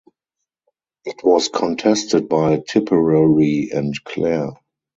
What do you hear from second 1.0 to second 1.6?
It was